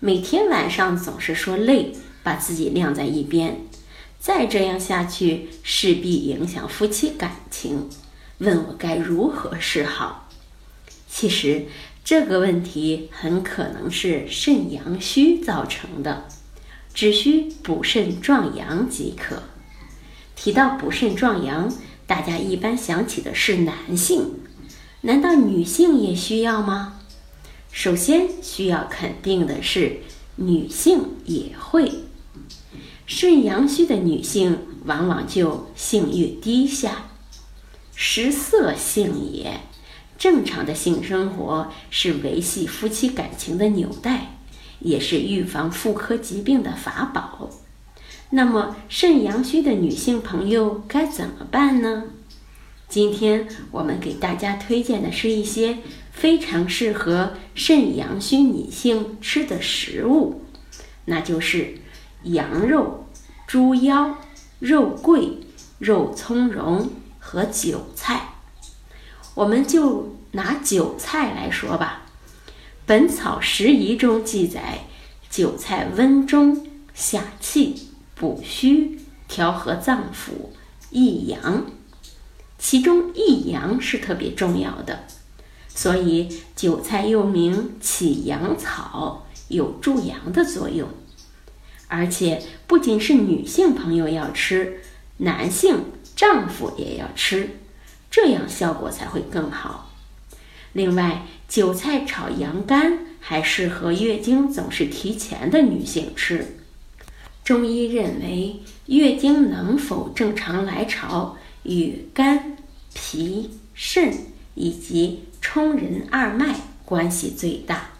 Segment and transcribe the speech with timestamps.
[0.00, 3.62] 每天晚上总是说累，把自己晾在一边，
[4.20, 7.90] 再这样下去势必影响夫妻感情。
[8.38, 10.28] 问我该如何是好？
[11.08, 11.66] 其实
[12.04, 16.28] 这个问题很可能是肾阳虚造成的，
[16.94, 19.42] 只需补肾壮阳即可。
[20.36, 21.74] 提到补肾壮阳，
[22.06, 24.34] 大家一般想起的是男性，
[25.00, 26.97] 难道女性也需要吗？
[27.70, 30.00] 首先需要肯定的是，
[30.36, 31.92] 女性也会。
[33.06, 37.10] 肾阳虚的女性往往就性欲低下，
[37.94, 39.60] 食色性也。
[40.18, 44.38] 正常的性生活是维系夫妻感情的纽带，
[44.80, 47.50] 也是预防妇科疾病的法宝。
[48.30, 52.04] 那么，肾阳虚的女性朋友该怎么办呢？
[52.88, 55.78] 今天我们给大家推荐的是一些。
[56.18, 60.42] 非常适合肾阳虚女性吃的食物，
[61.04, 61.78] 那就是
[62.24, 63.06] 羊肉、
[63.46, 64.18] 猪腰、
[64.58, 65.38] 肉桂、
[65.78, 68.34] 肉苁蓉和韭菜。
[69.36, 72.02] 我们就拿韭菜来说吧，
[72.84, 74.86] 《本草拾遗》中记载，
[75.30, 78.98] 韭菜温中下气、补虚、
[79.28, 80.48] 调和脏腑、
[80.90, 81.66] 益阳，
[82.58, 85.04] 其中益阳是特别重要的。
[85.78, 90.88] 所以，韭菜又名起阳草，有助阳的作用。
[91.86, 94.80] 而且，不仅是女性朋友要吃，
[95.18, 95.84] 男性
[96.16, 97.50] 丈夫也要吃，
[98.10, 99.92] 这样效果才会更好。
[100.72, 106.56] 另外，韭菜炒羊肝还适合月经总是提前的女性吃。
[107.44, 112.56] 中医认为，月经能否正常来潮与肝、
[112.92, 114.12] 脾、肾
[114.56, 117.92] 以及冲任二脉关系最大，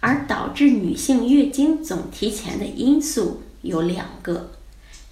[0.00, 4.50] 而导致女性月经总提前的因素有两个：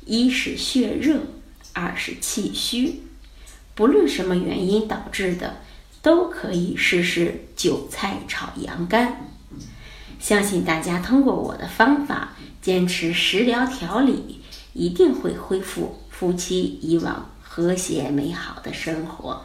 [0.04, 1.20] 一是血热，
[1.72, 3.02] 二是气虚。
[3.76, 5.58] 不论什么原因导致的，
[6.02, 9.30] 都可以试试韭菜炒羊肝。
[10.18, 14.40] 相信大家通过我的方法，坚持食疗调理，
[14.72, 19.44] 一定会恢复夫妻以往和谐美好的生活。